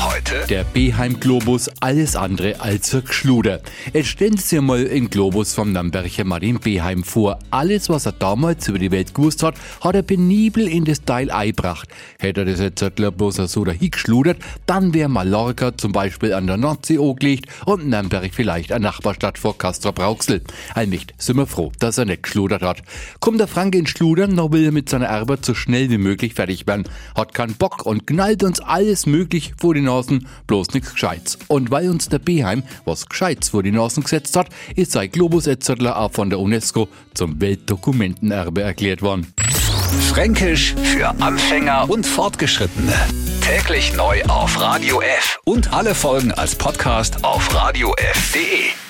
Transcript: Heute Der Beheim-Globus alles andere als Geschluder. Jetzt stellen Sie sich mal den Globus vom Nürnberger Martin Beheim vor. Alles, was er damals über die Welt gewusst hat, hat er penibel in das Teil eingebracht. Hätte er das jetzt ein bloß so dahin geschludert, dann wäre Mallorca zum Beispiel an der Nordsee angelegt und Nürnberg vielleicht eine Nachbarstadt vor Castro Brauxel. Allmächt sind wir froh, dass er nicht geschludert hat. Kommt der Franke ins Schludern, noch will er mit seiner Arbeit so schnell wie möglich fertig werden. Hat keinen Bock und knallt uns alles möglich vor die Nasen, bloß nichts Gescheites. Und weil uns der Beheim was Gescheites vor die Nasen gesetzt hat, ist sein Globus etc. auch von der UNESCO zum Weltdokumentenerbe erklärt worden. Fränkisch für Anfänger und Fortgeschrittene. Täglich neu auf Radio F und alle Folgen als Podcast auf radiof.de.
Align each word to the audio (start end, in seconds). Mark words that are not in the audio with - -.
Heute 0.00 0.44
Der 0.48 0.64
Beheim-Globus 0.64 1.70
alles 1.80 2.16
andere 2.16 2.60
als 2.60 2.96
Geschluder. 3.06 3.60
Jetzt 3.92 4.08
stellen 4.08 4.36
Sie 4.36 4.56
sich 4.56 4.60
mal 4.60 4.84
den 4.84 5.08
Globus 5.08 5.54
vom 5.54 5.72
Nürnberger 5.72 6.24
Martin 6.24 6.58
Beheim 6.58 7.04
vor. 7.04 7.38
Alles, 7.50 7.88
was 7.88 8.06
er 8.06 8.12
damals 8.12 8.66
über 8.68 8.78
die 8.78 8.90
Welt 8.90 9.14
gewusst 9.14 9.42
hat, 9.42 9.54
hat 9.80 9.94
er 9.94 10.02
penibel 10.02 10.66
in 10.66 10.84
das 10.84 11.04
Teil 11.04 11.30
eingebracht. 11.30 11.88
Hätte 12.18 12.40
er 12.40 12.46
das 12.46 12.60
jetzt 12.60 12.82
ein 12.82 12.92
bloß 12.92 13.36
so 13.36 13.64
dahin 13.64 13.90
geschludert, 13.90 14.38
dann 14.66 14.92
wäre 14.94 15.08
Mallorca 15.08 15.76
zum 15.76 15.92
Beispiel 15.92 16.34
an 16.34 16.48
der 16.48 16.56
Nordsee 16.56 16.98
angelegt 16.98 17.46
und 17.64 17.88
Nürnberg 17.88 18.34
vielleicht 18.34 18.72
eine 18.72 18.84
Nachbarstadt 18.84 19.38
vor 19.38 19.56
Castro 19.56 19.92
Brauxel. 19.92 20.42
Allmächt 20.74 21.14
sind 21.18 21.36
wir 21.36 21.46
froh, 21.46 21.70
dass 21.78 21.98
er 21.98 22.04
nicht 22.04 22.24
geschludert 22.24 22.62
hat. 22.62 22.82
Kommt 23.20 23.38
der 23.40 23.48
Franke 23.48 23.78
ins 23.78 23.90
Schludern, 23.90 24.34
noch 24.34 24.50
will 24.50 24.64
er 24.64 24.72
mit 24.72 24.88
seiner 24.88 25.10
Arbeit 25.10 25.44
so 25.44 25.54
schnell 25.54 25.88
wie 25.90 25.98
möglich 25.98 26.34
fertig 26.34 26.66
werden. 26.66 26.84
Hat 27.14 27.32
keinen 27.32 27.54
Bock 27.54 27.86
und 27.86 28.06
knallt 28.06 28.42
uns 28.42 28.60
alles 28.60 29.06
möglich 29.06 29.52
vor 29.58 29.74
die 29.74 29.83
Nasen, 29.84 30.26
bloß 30.46 30.74
nichts 30.74 30.92
Gescheites. 30.92 31.38
Und 31.48 31.70
weil 31.70 31.88
uns 31.88 32.08
der 32.08 32.18
Beheim 32.18 32.62
was 32.84 33.06
Gescheites 33.06 33.50
vor 33.50 33.62
die 33.62 33.72
Nasen 33.72 34.02
gesetzt 34.02 34.36
hat, 34.36 34.48
ist 34.74 34.92
sein 34.92 35.10
Globus 35.10 35.46
etc. 35.46 35.86
auch 35.86 36.12
von 36.12 36.30
der 36.30 36.38
UNESCO 36.40 36.88
zum 37.14 37.40
Weltdokumentenerbe 37.40 38.62
erklärt 38.62 39.02
worden. 39.02 39.32
Fränkisch 40.10 40.74
für 40.82 41.08
Anfänger 41.20 41.88
und 41.88 42.06
Fortgeschrittene. 42.06 42.94
Täglich 43.40 43.94
neu 43.94 44.22
auf 44.24 44.60
Radio 44.60 45.00
F 45.00 45.38
und 45.44 45.72
alle 45.72 45.94
Folgen 45.94 46.32
als 46.32 46.54
Podcast 46.56 47.24
auf 47.24 47.54
radiof.de. 47.54 48.83